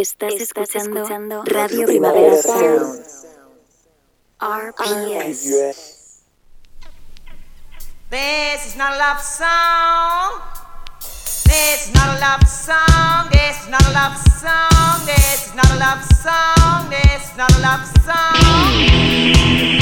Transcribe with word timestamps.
Estás, 0.00 0.32
escuchando, 0.32 1.42
Radio 1.44 1.86
Primavera 1.86 2.40
Sound. 2.40 3.04
RPS. 4.38 6.22
This 8.08 8.66
is 8.66 8.76
not 8.76 8.94
a 8.94 8.98
love 8.98 9.20
song. 9.20 10.40
This 11.44 11.88
is 11.88 11.94
not 11.94 12.16
a 12.16 12.18
love 12.18 12.48
song. 12.48 13.28
This 13.30 13.60
is 13.60 13.68
not 13.68 13.82
a 13.82 13.92
love 13.92 14.16
song. 14.16 15.04
This 15.04 15.48
is 15.48 15.54
not 15.54 15.70
a 15.70 15.76
love 15.76 16.02
song. 16.02 16.88
This 16.88 17.30
is 17.30 17.36
not 17.36 17.52
a 17.52 17.60
love 17.60 17.86
song. 18.06 19.79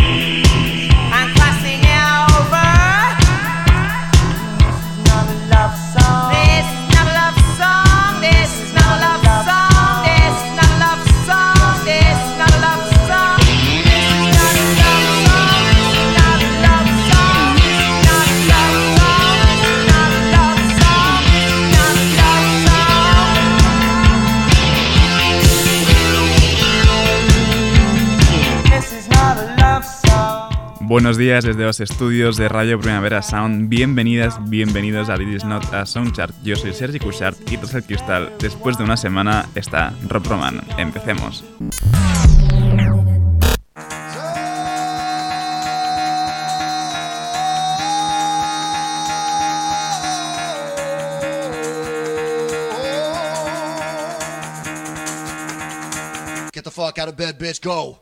Buenos 30.88 31.18
días 31.18 31.44
desde 31.44 31.64
los 31.64 31.80
estudios 31.80 32.38
de 32.38 32.48
Radio 32.48 32.80
Primavera 32.80 33.20
Sound. 33.20 33.68
Bienvenidas, 33.68 34.38
bienvenidos 34.48 35.10
a 35.10 35.16
It 35.16 35.28
Is 35.28 35.44
Not 35.44 35.74
a 35.74 35.84
Soundchart. 35.84 36.34
Yo 36.42 36.56
soy 36.56 36.72
Sergi 36.72 36.98
Cushart 36.98 37.36
y 37.52 37.58
tras 37.58 37.74
el 37.74 37.84
cristal, 37.84 38.32
después 38.40 38.78
de 38.78 38.84
una 38.84 38.96
semana, 38.96 39.50
está 39.54 39.92
Rob 40.08 40.26
Roman. 40.26 40.62
Empecemos. 40.78 41.44
Get 56.54 56.64
the 56.64 56.70
fuck 56.70 56.98
out 56.98 57.10
of 57.10 57.16
bed, 57.18 57.38
bitch, 57.38 57.60
go. 57.60 57.98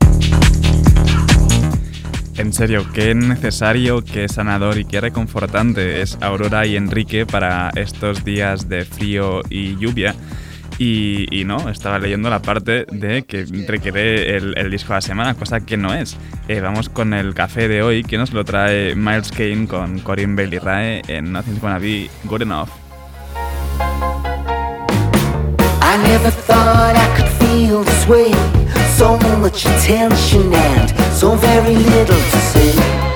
En 2.38 2.52
serio, 2.52 2.86
qué 2.92 3.14
necesario, 3.14 4.04
qué 4.04 4.28
sanador 4.28 4.76
y 4.78 4.84
qué 4.84 5.00
reconfortante 5.00 6.02
es 6.02 6.18
Aurora 6.20 6.66
y 6.66 6.76
Enrique 6.76 7.24
para 7.24 7.70
estos 7.74 8.24
días 8.24 8.68
de 8.68 8.84
frío 8.84 9.40
y 9.48 9.76
lluvia. 9.76 10.14
Y, 10.78 11.44
no, 11.46 11.70
estaba 11.70 11.98
leyendo 11.98 12.28
la 12.28 12.42
parte 12.42 12.84
de 12.92 13.22
que 13.22 13.46
requiere 13.66 14.36
el, 14.36 14.70
disco 14.70 14.88
de 14.88 14.96
la 14.96 15.00
semana, 15.00 15.34
cosa 15.34 15.60
que 15.60 15.78
no 15.78 15.94
es. 15.94 16.18
Eh, 16.48 16.60
vamos 16.60 16.90
con 16.90 17.14
el 17.14 17.32
café 17.32 17.68
de 17.68 17.82
hoy 17.82 18.04
que 18.04 18.18
nos 18.18 18.32
lo 18.34 18.44
trae 18.44 18.94
Miles 18.94 19.30
Kane 19.30 19.66
con 19.66 20.00
Corinne 20.00 20.36
Bailey 20.36 20.58
Rae 20.58 21.00
en 21.08 21.32
Nothing's 21.32 21.60
Gonna 21.62 21.78
Be 21.78 22.10
Good 22.24 22.42
Enough. 22.42 22.68
I 25.80 27.25
feel 27.46 27.82
this 27.84 28.06
way. 28.08 28.32
So 28.96 29.18
much 29.38 29.66
attention 29.66 30.52
and 30.52 30.90
so 31.12 31.34
very 31.36 31.76
little 31.76 32.22
to 32.32 32.40
say. 32.50 33.15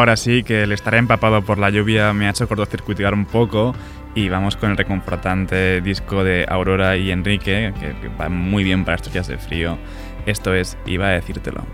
Ahora 0.00 0.16
sí, 0.16 0.42
que 0.44 0.62
el 0.62 0.72
estar 0.72 0.94
empapado 0.94 1.42
por 1.42 1.58
la 1.58 1.68
lluvia 1.68 2.14
me 2.14 2.26
ha 2.26 2.30
hecho 2.30 2.48
cortocircuitar 2.48 3.12
un 3.12 3.26
poco 3.26 3.74
y 4.14 4.30
vamos 4.30 4.56
con 4.56 4.70
el 4.70 4.78
reconfortante 4.78 5.82
disco 5.82 6.24
de 6.24 6.46
Aurora 6.48 6.96
y 6.96 7.10
Enrique, 7.10 7.74
que, 7.78 8.08
va 8.18 8.30
muy 8.30 8.64
bien 8.64 8.86
para 8.86 8.94
estos 8.94 9.12
días 9.12 9.28
de 9.28 9.36
frío. 9.36 9.76
Esto 10.24 10.54
es 10.54 10.78
Iba 10.86 11.08
a 11.08 11.10
decírtelo. 11.10 11.66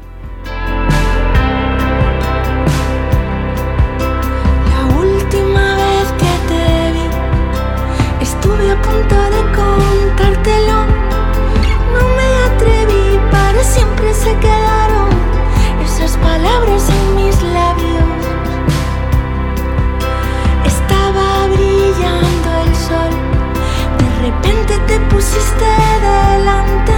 pusiste 25.16 25.64
delante. 26.02 26.92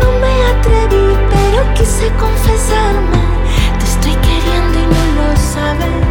No 0.00 0.08
me 0.20 0.34
atreví, 0.52 1.16
pero 1.32 1.74
quise 1.74 2.08
confesarme. 2.16 3.18
Te 3.78 3.84
estoy 3.84 4.14
queriendo 4.26 4.78
y 4.78 4.86
no 4.86 5.02
lo 5.16 5.36
sabes. 5.36 6.07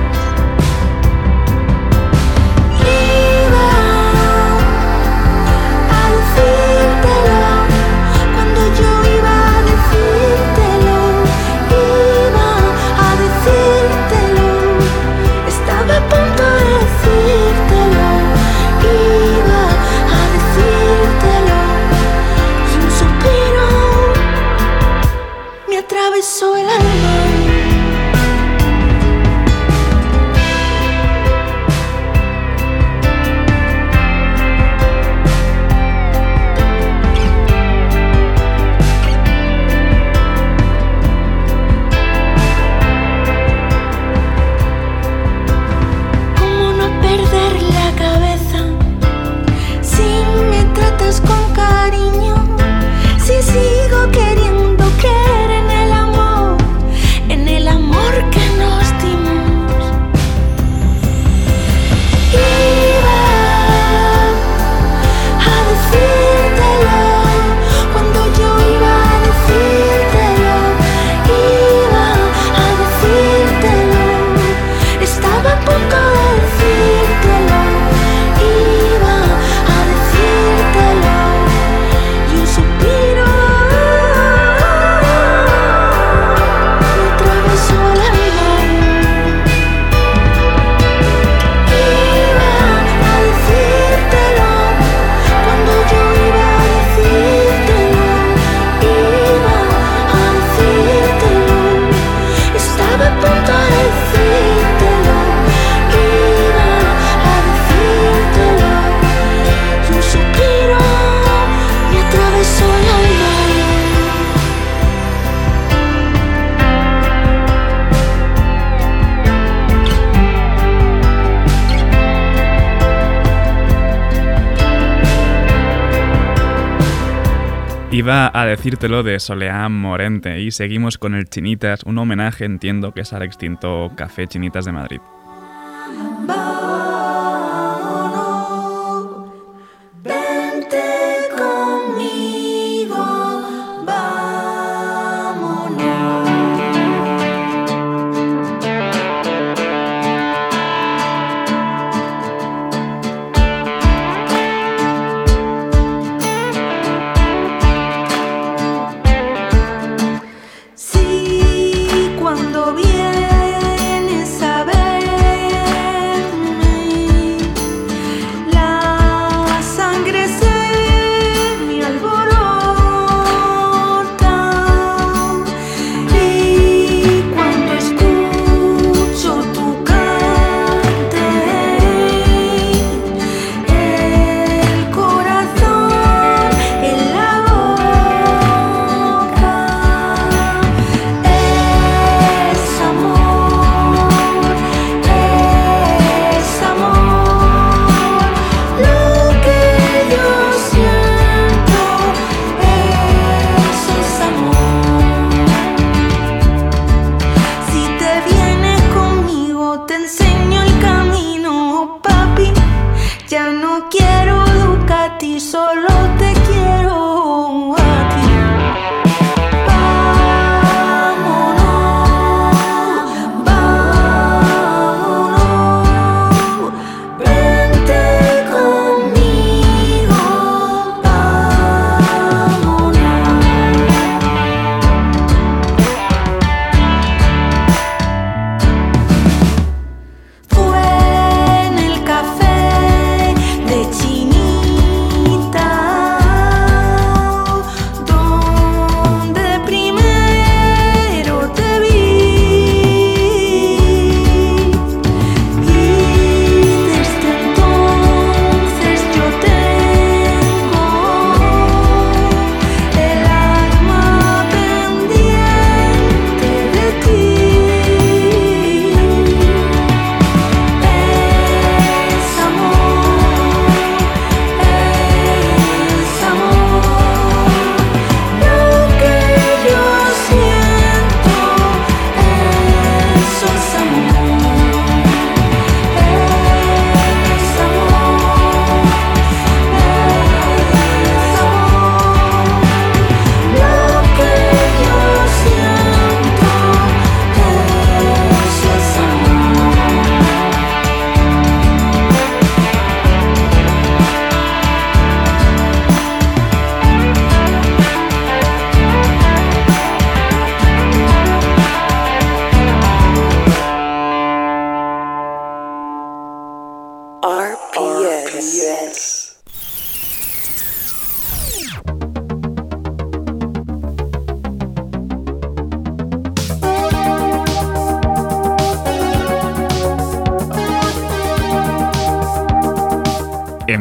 decírtelo 128.58 129.04
de 129.04 129.20
Soleá 129.20 129.70
Morente 129.70 130.42
y 130.42 130.50
seguimos 130.50 130.98
con 130.98 131.14
el 131.14 131.30
Chinitas, 131.30 131.84
un 131.84 132.00
homenaje 132.00 132.44
entiendo 132.44 132.92
que 132.92 133.02
es 133.02 133.14
al 133.14 133.22
extinto 133.22 133.92
Café 133.96 134.26
Chinitas 134.28 134.66
de 134.66 134.72
Madrid. 134.72 135.00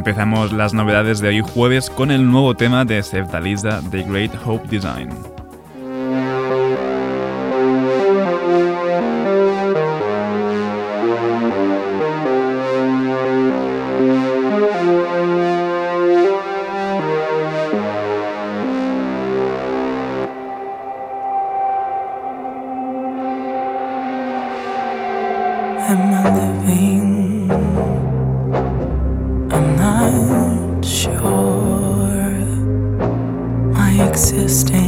Empezamos 0.06 0.52
las 0.52 0.72
novedades 0.72 1.18
de 1.18 1.30
hoy 1.30 1.40
jueves 1.40 1.90
con 1.90 2.12
el 2.12 2.30
nuevo 2.30 2.54
tema 2.54 2.84
de 2.84 3.02
Save 3.02 3.26
the 3.90 4.04
Great 4.04 4.30
Hope 4.46 4.68
Design. 4.68 5.10
not 30.12 30.84
sure 30.84 31.20
my 33.72 34.08
existence. 34.08 34.85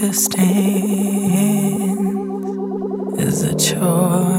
existence 0.00 0.38
is 3.18 3.42
a 3.42 3.54
choice. 3.56 4.37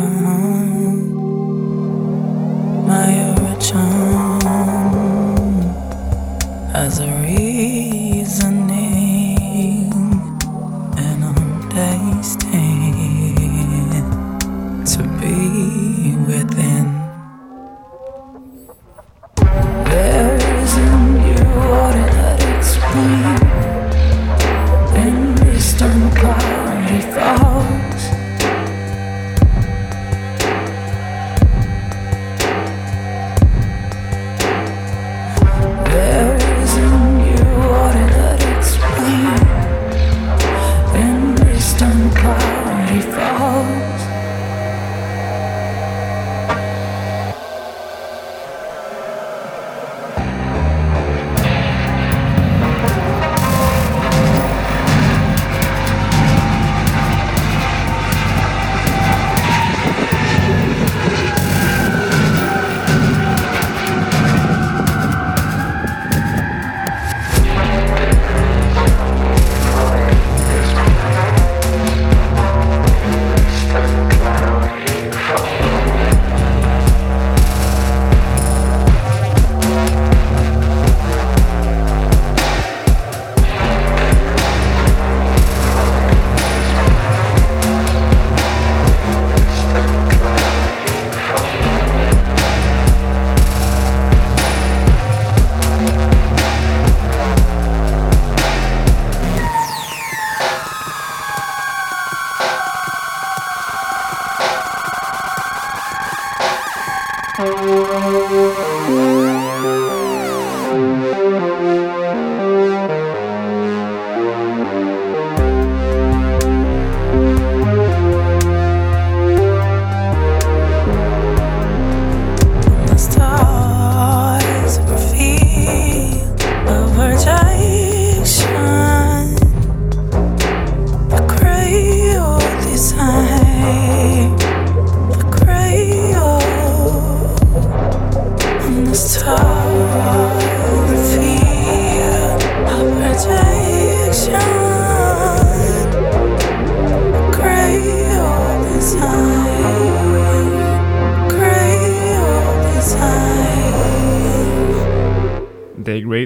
Música 107.40 109.29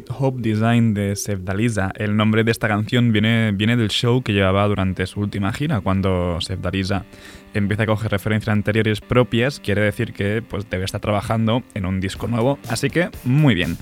Hope 0.10 0.42
Design 0.42 0.94
de 0.94 1.16
Sevdaliza. 1.16 1.92
El 1.96 2.16
nombre 2.16 2.44
de 2.44 2.52
esta 2.52 2.68
canción 2.68 3.12
viene, 3.12 3.52
viene 3.54 3.78
del 3.78 3.90
show 3.90 4.22
que 4.22 4.34
llevaba 4.34 4.68
durante 4.68 5.06
su 5.08 5.20
última 5.20 5.54
gira, 5.54 5.82
cuando 5.82 6.40
Sevdaliza 6.42 7.06
empieza 7.54 7.84
a 7.84 7.86
coger 7.86 8.12
referencias 8.12 8.54
anteriores 8.54 9.02
propias, 9.02 9.60
quiere 9.60 9.82
decir 9.82 10.14
que 10.14 10.42
pues, 10.42 10.70
debe 10.70 10.86
estar 10.86 11.02
trabajando 11.02 11.64
en 11.74 11.86
un 11.86 12.00
disco 12.00 12.28
nuevo, 12.28 12.60
así 12.70 12.90
que 12.90 13.10
muy 13.24 13.56
bien. 13.56 13.78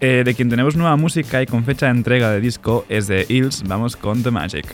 Eh, 0.00 0.22
de 0.24 0.34
quien 0.34 0.48
tenemos 0.48 0.76
nueva 0.76 0.96
música 0.96 1.42
y 1.42 1.46
con 1.46 1.64
fecha 1.64 1.86
de 1.86 1.92
entrega 1.92 2.30
de 2.30 2.40
disco 2.40 2.84
es 2.88 3.08
de 3.08 3.26
Hills, 3.28 3.64
vamos 3.66 3.96
con 3.96 4.22
The 4.22 4.30
Magic. 4.30 4.66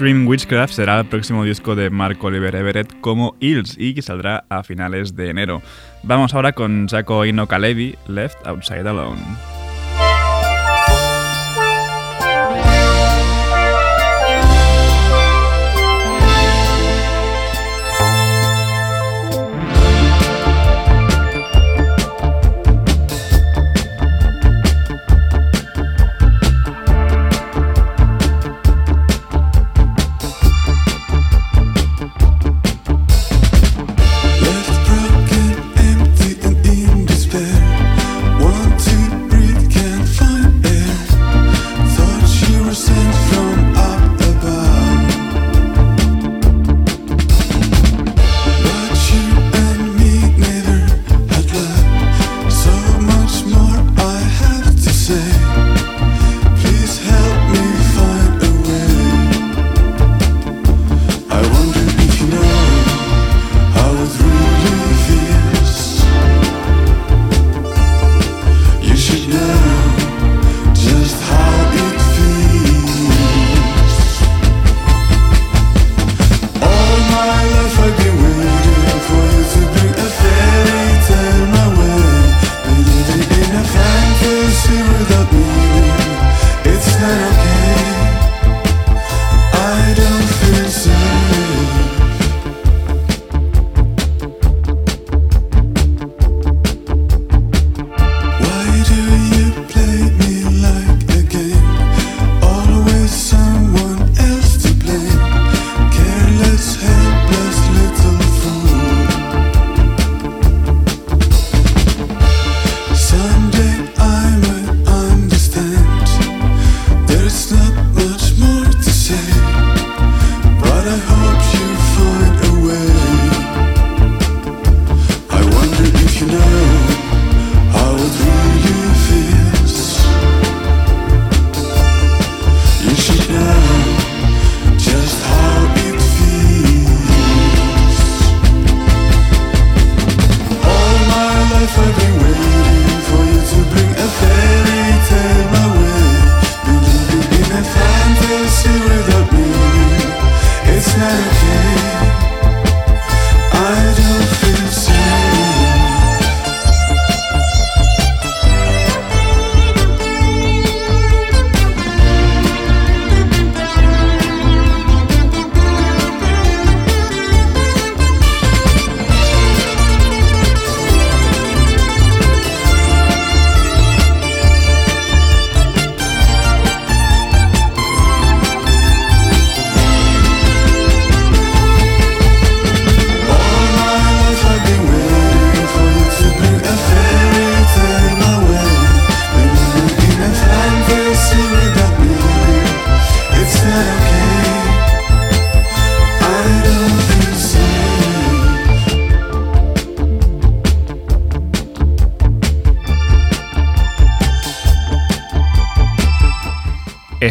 Extreme 0.00 0.26
Witchcraft 0.26 0.72
será 0.72 0.98
el 1.00 1.04
próximo 1.04 1.44
disco 1.44 1.74
de 1.76 1.90
Mark 1.90 2.24
Oliver 2.24 2.54
Everett 2.54 3.02
como 3.02 3.36
Hills 3.38 3.76
y 3.76 3.92
que 3.92 4.00
saldrá 4.00 4.44
a 4.48 4.62
finales 4.62 5.14
de 5.14 5.28
enero. 5.28 5.60
Vamos 6.04 6.32
ahora 6.32 6.54
con 6.54 6.88
Jaco 6.88 7.26
Ino 7.26 7.46
Kalevi, 7.46 7.96
Left 8.08 8.46
Outside 8.46 8.88
Alone. 8.88 9.20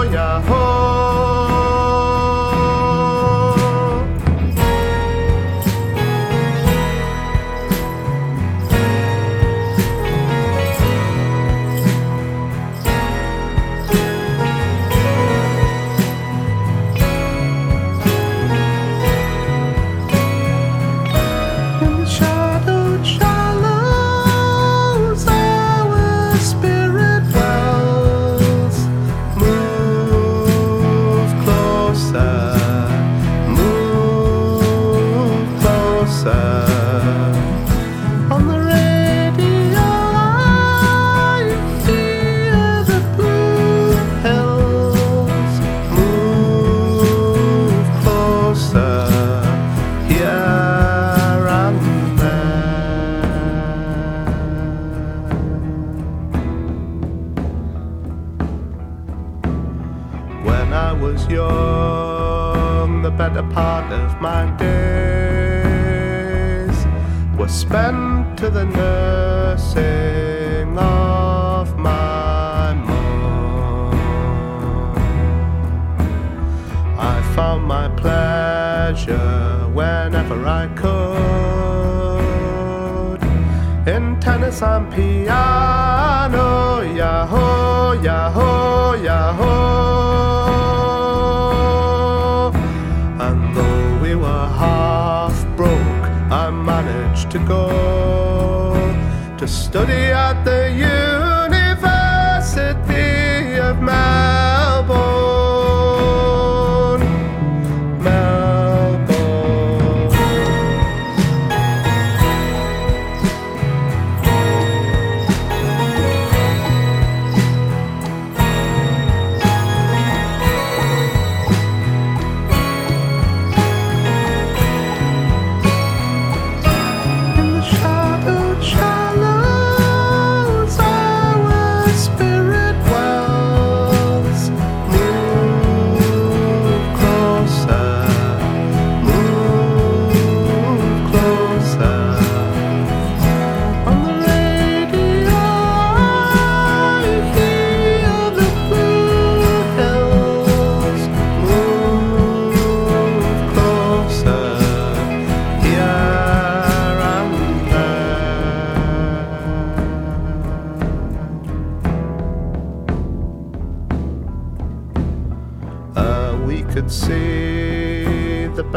study 99.76 100.10
at 100.10 100.35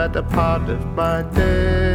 had 0.10 0.16
a 0.16 0.24
part 0.24 0.68
of 0.70 0.84
my 0.96 1.22
day. 1.36 1.89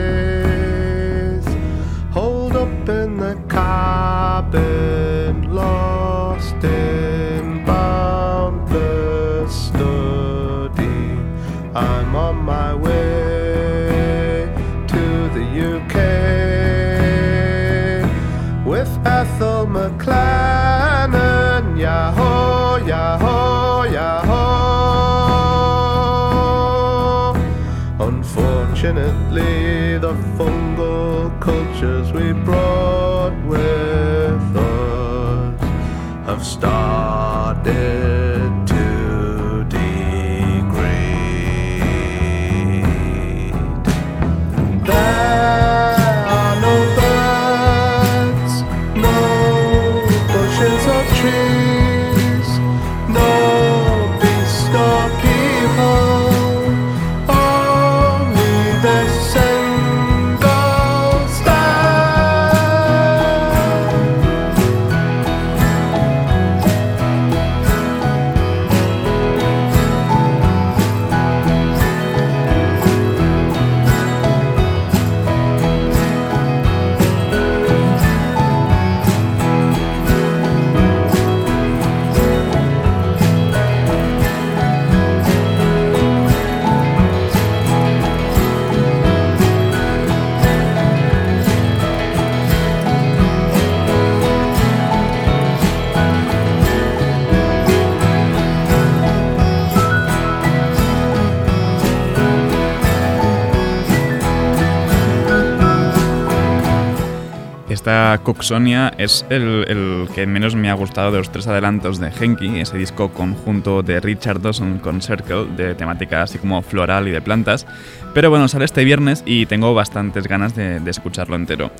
Esta 107.85 108.18
Coxonia 108.23 108.94
es 108.97 109.27
el, 109.29 110.09
que 110.14 110.27
menos 110.27 110.55
me 110.55 110.70
ha 110.70 110.73
gustado 110.73 111.12
de 111.12 111.18
los 111.18 111.31
tres 111.31 111.47
adelantos 111.49 112.01
de 112.01 112.11
Henki, 112.18 112.59
ese 112.59 112.79
disco 112.79 113.11
conjunto 113.11 113.83
de 113.83 114.01
Richard 114.01 114.40
Dawson 114.40 114.79
con 114.79 115.03
Circle, 115.03 115.49
de 115.55 115.75
temática 115.75 116.23
así 116.23 116.38
como 116.38 116.62
floral 116.62 117.09
y 117.09 117.11
de 117.11 117.20
plantas. 117.20 117.66
Pero 118.14 118.31
bueno, 118.31 118.49
sale 118.49 118.64
este 118.64 118.85
viernes 118.85 119.23
y 119.27 119.44
tengo 119.44 119.75
bastantes 119.75 120.27
ganas 120.27 120.57
de, 120.57 120.81
de 120.81 120.90
escucharlo 120.90 121.37
entero. 121.37 121.70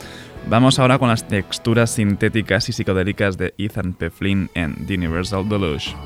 Vamos 0.47 0.79
ahora 0.79 0.99
con 0.99 1.09
las 1.09 1.27
texturas 1.27 1.93
sintéticas 1.93 2.69
y 2.69 2.75
psicodélicas 2.75 3.39
de 3.39 3.55
Ethan 3.57 3.95
P. 3.95 4.11
Flynn 4.11 4.51
en 4.53 4.87
The 4.87 4.97
Universal 4.97 5.49
Deluge. 5.49 5.97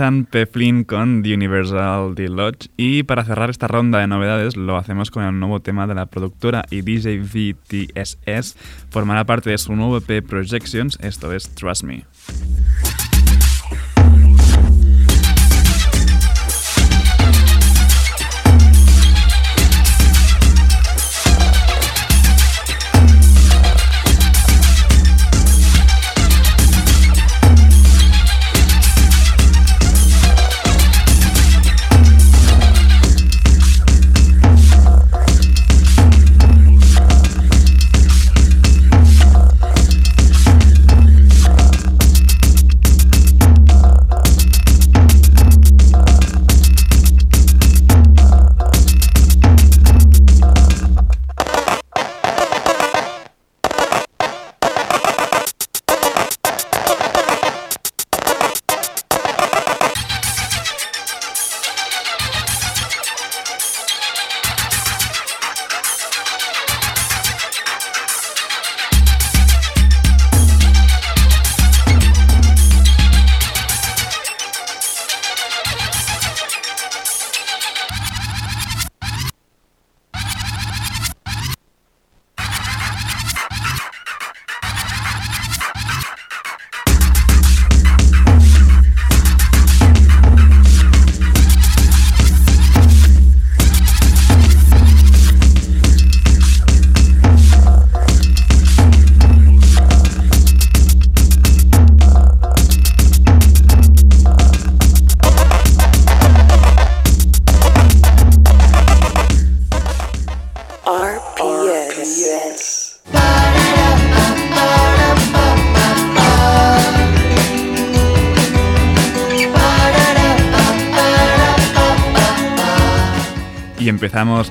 Ethan 0.00 0.24
Peflin 0.24 0.84
con 0.84 1.22
The 1.22 1.34
Universal 1.34 2.14
Lodge. 2.14 2.70
Y 2.78 3.02
para 3.02 3.22
cerrar 3.22 3.50
esta 3.50 3.68
ronda 3.68 3.98
de 3.98 4.06
novedades, 4.06 4.56
lo 4.56 4.78
hacemos 4.78 5.10
con 5.10 5.24
el 5.24 5.38
nuevo 5.38 5.60
tema 5.60 5.86
de 5.86 5.94
la 5.94 6.06
productora 6.06 6.64
y 6.70 6.80
DJ 6.80 7.18
VTSS. 7.18 8.56
Formará 8.88 9.26
parte 9.26 9.50
de 9.50 9.58
su 9.58 9.76
nuevo 9.76 9.98
EP 9.98 10.26
Projections, 10.26 10.96
esto 11.02 11.34
es 11.34 11.50
Trust 11.54 11.82
Me. 11.82 12.06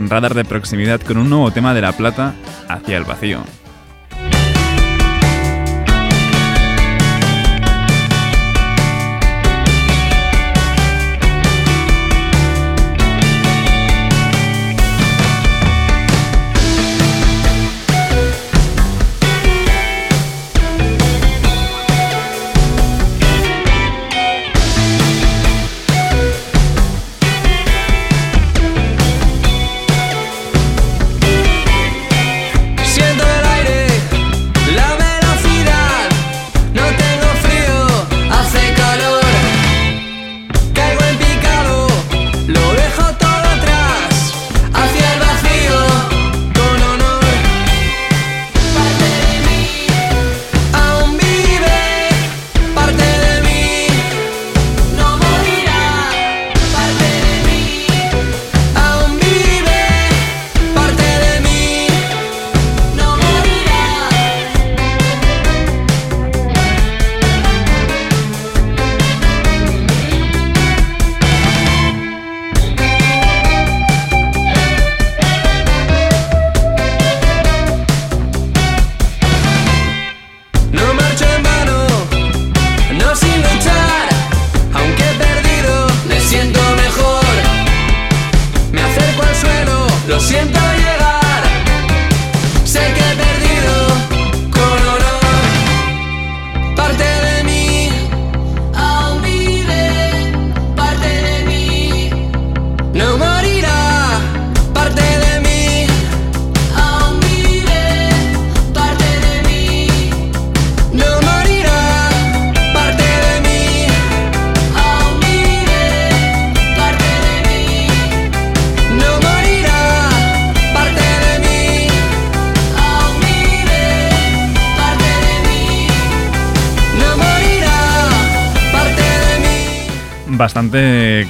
Radar 0.09 0.33
de 0.33 0.45
proximidad 0.45 1.01
con 1.01 1.17
un 1.17 1.29
nuevo 1.29 1.51
tema 1.51 1.73
de 1.73 1.81
La 1.81 1.91
Plata, 1.91 2.33
Hacia 2.67 2.97
el 2.97 3.03
Vacío. 3.03 3.43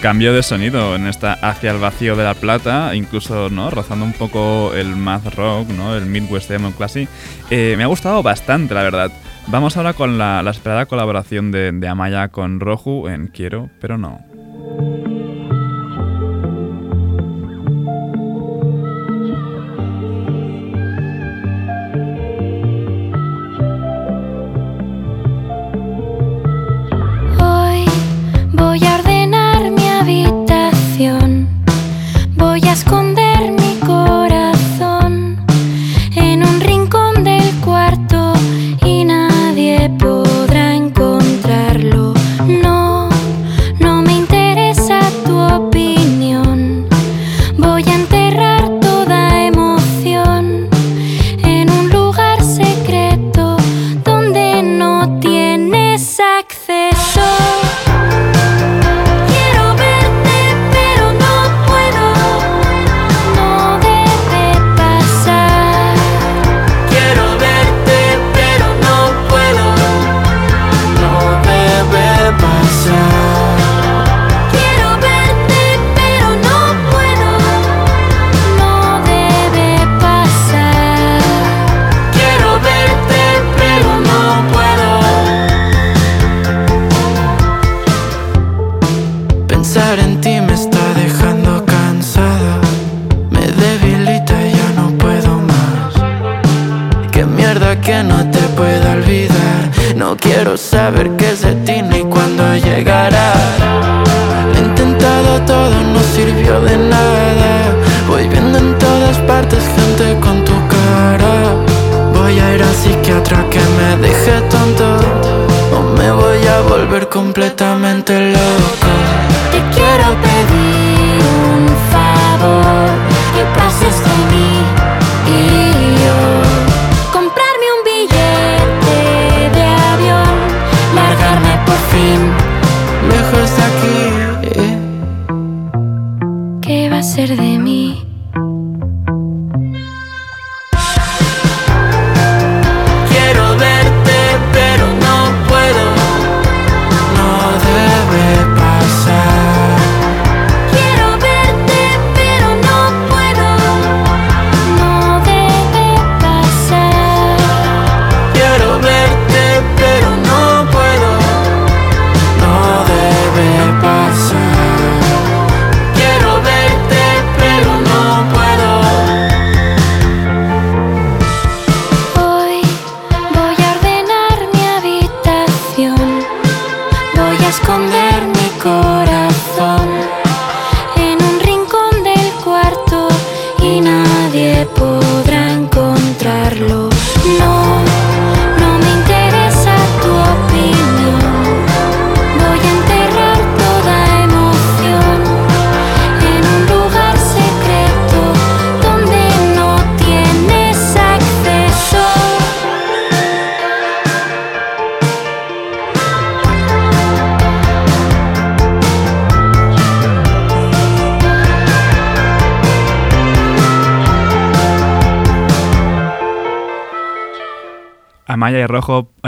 Cambio 0.10 0.34
de 0.34 0.42
sonido 0.42 0.96
en 0.96 1.06
esta 1.06 1.34
hacia 1.34 1.70
el 1.70 1.78
vacío 1.78 2.16
de 2.16 2.24
la 2.24 2.34
plata, 2.34 2.96
incluso 2.96 3.52
no 3.52 3.70
rozando 3.70 4.06
un 4.06 4.14
poco 4.14 4.74
el 4.74 4.96
math 4.96 5.36
rock, 5.36 5.70
¿no? 5.70 5.96
el 5.96 6.08
Midwest 6.08 6.50
Demon 6.50 6.72
Classic. 6.72 7.08
Eh, 7.52 7.76
me 7.78 7.84
ha 7.84 7.86
gustado 7.86 8.24
bastante, 8.24 8.74
la 8.74 8.82
verdad. 8.82 9.12
Vamos 9.46 9.78
ahora 9.78 9.94
con 9.94 10.18
la, 10.18 10.44
esperada 10.50 10.88
colaboración 10.88 11.52
de, 11.52 11.72
de 11.72 11.88
Amaya 11.88 12.30
con 12.30 12.60
Roju 12.60 13.08
en 13.08 13.28
Quiero, 13.28 13.70
pero 13.80 14.00
no. 14.00 14.29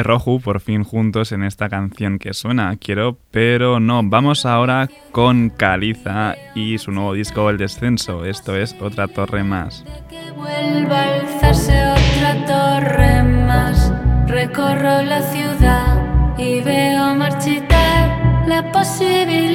Roju 0.04 0.40
por 0.42 0.60
fin 0.60 0.84
juntos 0.84 1.32
en 1.32 1.44
esta 1.44 1.70
canción 1.70 2.20
que 2.20 2.34
suena. 2.34 2.76
Quiero, 2.78 3.18
pero 3.32 3.80
no. 3.80 4.02
Vamos 4.04 4.46
ahora 4.46 4.90
con 5.12 5.50
Caliza 5.50 6.36
y 6.56 6.78
su 6.78 6.92
nuevo 6.92 7.14
disco 7.14 7.50
El 7.50 7.58
Descenso. 7.58 8.26
Esto 8.26 8.56
es 8.56 8.76
Otra 8.80 9.08
Torre 9.08 9.44
Más. 9.44 9.86
Vuelva 10.36 11.00
a 11.00 11.16
alzarse 11.16 11.74
otra 11.86 12.46
torre 12.46 13.24
más. 13.24 13.94
Recorro 14.28 15.02
la 15.04 15.22
ciudad 15.22 16.38
y 16.38 16.62
veo 16.62 17.16
marchitar 17.16 18.48
la 18.48 18.72
posibilidad 18.72 19.51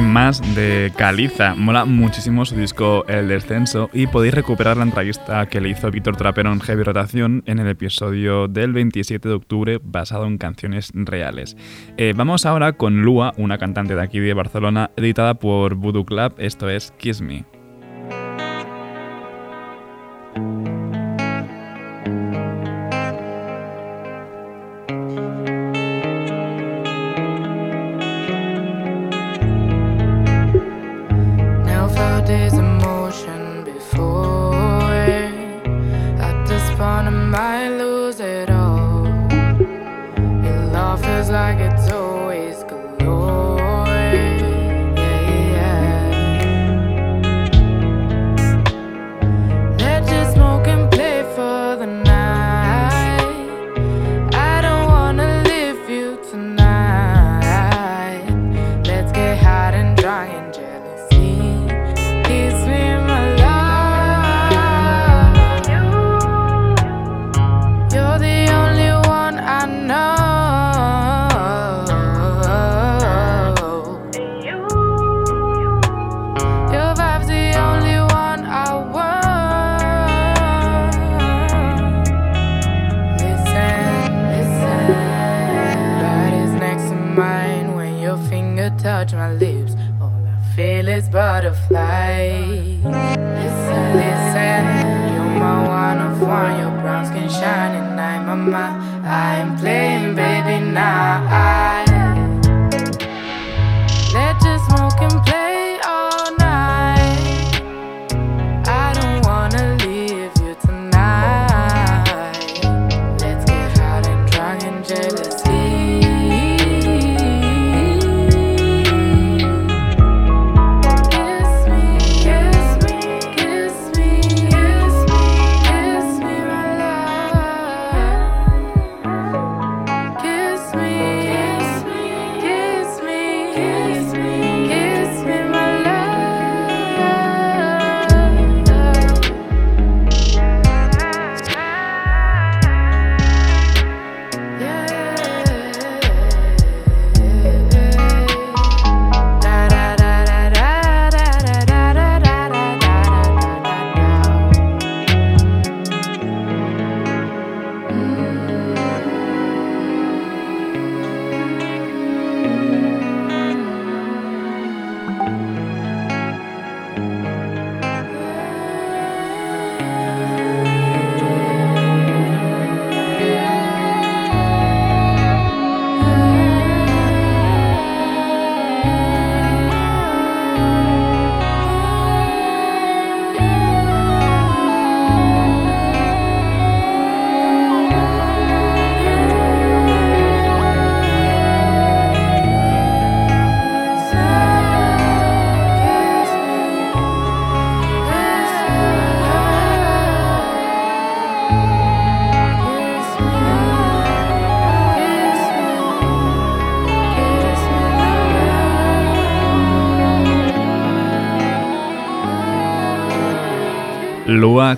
más 0.00 0.54
de 0.54 0.92
Caliza. 0.96 1.54
Mola 1.54 1.84
muchísimo 1.84 2.44
su 2.44 2.56
disco 2.56 3.04
El 3.08 3.28
Descenso 3.28 3.88
y 3.92 4.06
podéis 4.06 4.34
recuperar 4.34 4.76
la 4.76 4.82
entrevista 4.82 5.46
que 5.46 5.60
le 5.60 5.70
hizo 5.70 5.90
Víctor 5.90 6.16
Trapero 6.16 6.52
en 6.52 6.60
Heavy 6.60 6.82
Rotación 6.82 7.42
en 7.46 7.58
el 7.58 7.68
episodio 7.68 8.48
del 8.48 8.72
27 8.72 9.28
de 9.28 9.34
octubre 9.34 9.80
basado 9.82 10.26
en 10.26 10.38
canciones 10.38 10.90
reales. 10.94 11.56
Eh, 11.96 12.12
vamos 12.16 12.46
ahora 12.46 12.72
con 12.72 13.02
Lua, 13.02 13.32
una 13.36 13.58
cantante 13.58 13.94
de 13.94 14.02
aquí 14.02 14.18
de 14.18 14.34
Barcelona, 14.34 14.90
editada 14.96 15.34
por 15.34 15.74
Voodoo 15.74 16.04
Club, 16.04 16.34
esto 16.38 16.68
es 16.68 16.92
Kiss 16.98 17.20
Me. 17.20 17.55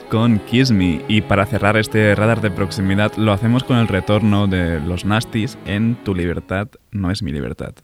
Con 0.09 0.39
Kiss 0.41 0.71
Me 0.71 1.03
y 1.09 1.21
para 1.21 1.47
cerrar 1.47 1.77
este 1.77 2.15
radar 2.15 2.41
de 2.41 2.51
proximidad 2.51 3.13
lo 3.17 3.33
hacemos 3.33 3.65
con 3.65 3.79
el 3.79 3.89
retorno 3.89 4.47
de 4.47 4.81
los 4.81 5.05
Nasties 5.05 5.59
en 5.67 5.97
Tu 6.05 6.15
libertad 6.15 6.69
no 6.91 7.11
es 7.11 7.23
mi 7.23 7.33
libertad. 7.33 7.75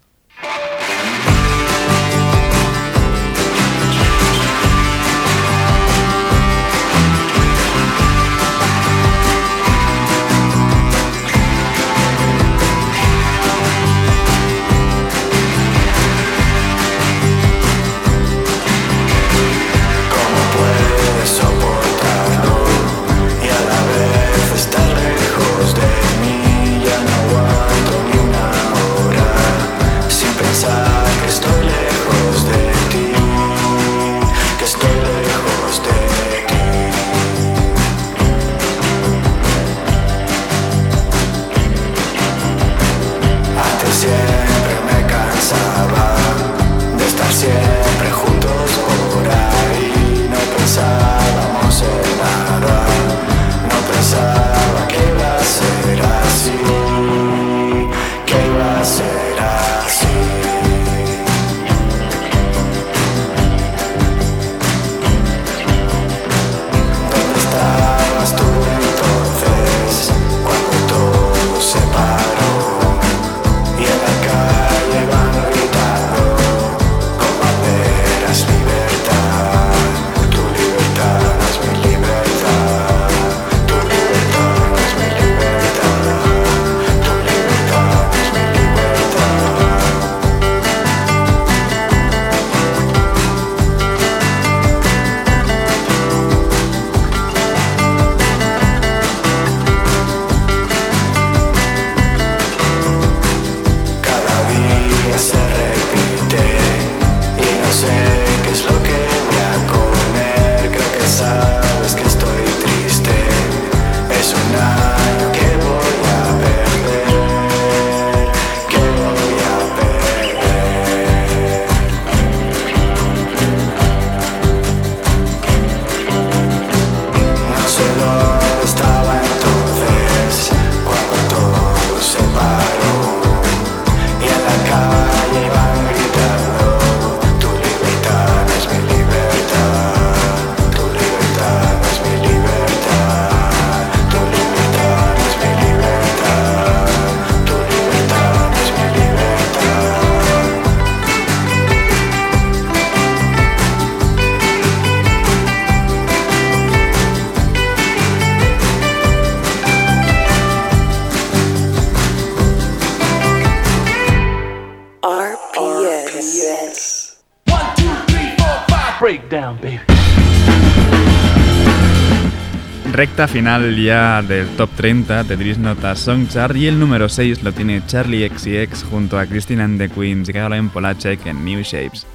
recta 173.05 173.29
final 173.29 173.77
ya 173.77 174.23
del 174.23 174.49
top 174.57 174.71
30 174.77 175.25
de 175.25 175.37
Dries 175.37 175.59
Nota 175.59 175.95
Song 175.95 176.27
Chart 176.27 176.57
y 176.57 176.69
el 176.69 176.81
número 176.81 177.11
6 177.11 177.43
lo 177.43 177.53
tiene 177.53 177.83
Charlie 177.87 178.27
XCX 178.27 178.83
junto 178.85 179.19
a 179.19 179.27
Christina 179.27 179.65
and 179.65 179.79
the 179.79 179.91
Queens, 179.91 180.31
Caroline 180.31 180.71
Polacek 180.73 181.27
en 181.27 181.45
New 181.45 181.61
Shapes. 181.61 182.07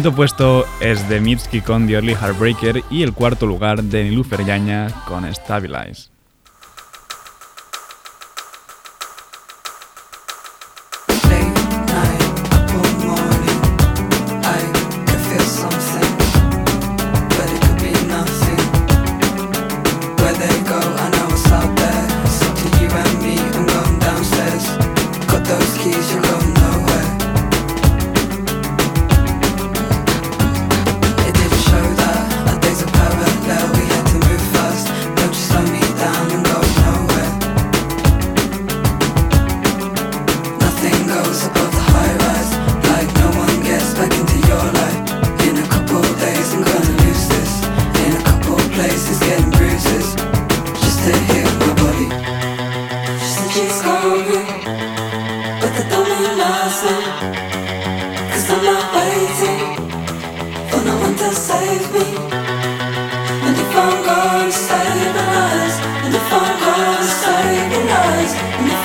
quinto 0.00 0.16
puesto 0.16 0.64
es 0.80 1.06
de 1.10 1.20
Mitski 1.20 1.60
con 1.60 1.86
The 1.86 1.92
Early 1.92 2.14
Heartbreaker 2.14 2.82
y 2.90 3.02
el 3.02 3.12
cuarto 3.12 3.44
lugar 3.44 3.82
de 3.82 4.04
Nilu 4.04 4.24
Feryaña 4.24 4.88
con 5.06 5.26
Stabilize. 5.34 6.09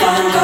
Come 0.06 0.35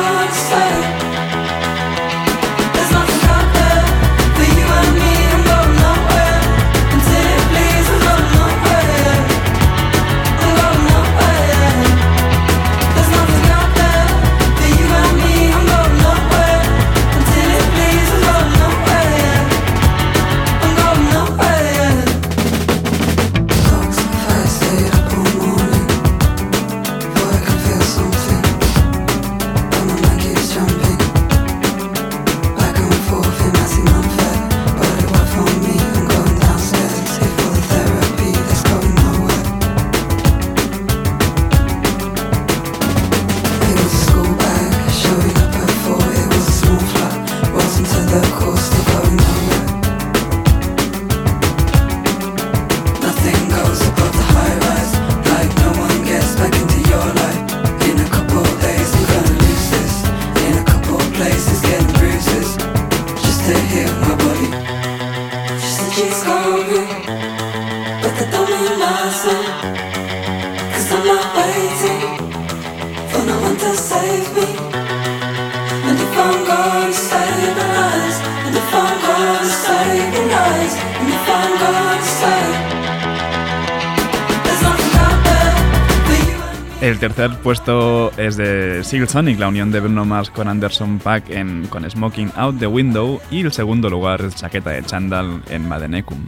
Silsonic, 88.91 89.39
la 89.39 89.47
unión 89.47 89.71
de 89.71 89.79
Bruno 89.79 90.03
Mars 90.03 90.29
con 90.29 90.49
Anderson 90.49 90.99
Pack 90.99 91.29
en, 91.29 91.65
con 91.67 91.89
Smoking 91.89 92.33
Out 92.35 92.59
the 92.59 92.67
Window 92.67 93.21
y 93.31 93.39
el 93.39 93.53
segundo 93.53 93.89
lugar, 93.89 94.33
Chaqueta 94.35 94.71
de 94.71 94.83
Chandal 94.83 95.41
en 95.49 95.65
Madenecum. 95.65 96.19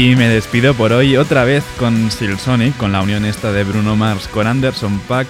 Y 0.00 0.16
me 0.16 0.30
despido 0.30 0.72
por 0.72 0.94
hoy 0.94 1.18
otra 1.18 1.44
vez 1.44 1.62
con 1.78 2.10
Silsonic, 2.10 2.74
con 2.78 2.90
la 2.90 3.02
unión 3.02 3.26
esta 3.26 3.52
de 3.52 3.64
Bruno 3.64 3.96
Mars 3.96 4.28
con 4.28 4.46
Anderson 4.46 4.98
Pack. 5.00 5.28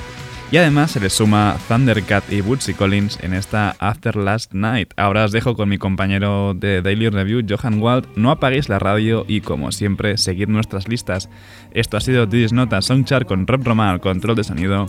Y 0.53 0.59
además 0.59 0.93
se 0.93 1.01
le 1.01 1.11
suma 1.11 1.57
Thundercat 1.67 2.33
y 2.33 2.41
Bootsy 2.41 2.75
Collins 2.75 3.19
en 3.21 3.35
esta 3.35 3.75
After 3.81 4.15
Last 4.15 4.53
Night. 4.53 4.93
Ahora 4.97 5.25
os 5.25 5.33
dejo 5.33 5.57
con 5.57 5.69
mi 5.69 5.77
compañero 5.77 6.55
de 6.55 6.83
Daily 6.83 7.09
Review, 7.09 7.45
Johan 7.49 7.83
Wald. 7.83 8.07
No 8.15 8.31
apaguéis 8.31 8.69
la 8.69 8.79
radio 8.79 9.25
y, 9.27 9.41
como 9.41 9.73
siempre, 9.73 10.17
seguid 10.17 10.47
nuestras 10.47 10.87
listas. 10.87 11.29
Esto 11.73 11.97
ha 11.97 12.01
sido 12.01 12.29
This 12.29 12.53
Nota 12.53 12.81
Soundchart 12.81 13.27
con 13.27 13.49
Rob 13.49 13.65
Roma 13.65 13.91
al 13.91 14.01
control 14.01 14.37
de 14.37 14.45
sonido. 14.45 14.89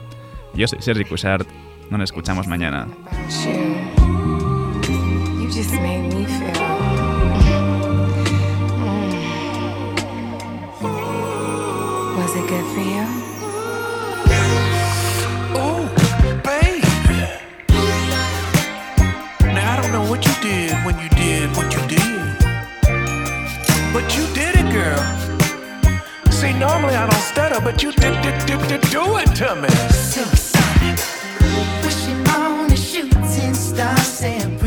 Yo 0.53 0.67
soy 0.67 0.83
Sergi 0.83 1.05
Cushart. 1.05 1.47
Nos 1.89 2.01
escuchamos 2.01 2.45
mañana. 2.45 2.85
just 5.53 5.73
made 5.73 6.13
me 6.13 6.25
feel 6.25 6.60
normally 26.61 26.95
I 26.95 27.09
don't 27.09 27.21
stutter, 27.21 27.59
but 27.59 27.81
you 27.81 27.91
did 27.91 28.15
did 28.21 28.37
did 28.45 28.61
did 28.69 28.81
do 28.91 29.17
it 29.17 29.29
to 29.41 29.55
me. 29.55 29.69
Supersonic, 30.13 30.97
pushing 31.81 32.21
on 32.37 32.71
a 32.71 32.77
shooting 32.77 33.53
star, 33.55 33.97
Sam. 33.97 34.60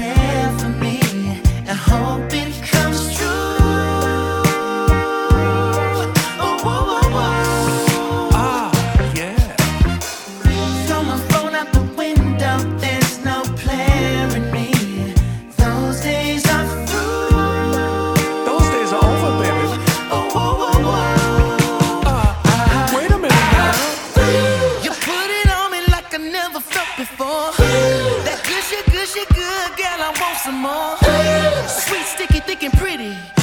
some 30.45 30.61
more. 30.61 30.97
Sweet, 31.67 32.05
sticky, 32.05 32.41
thick, 32.41 32.63
and 32.65 32.73
pretty. 32.75 33.34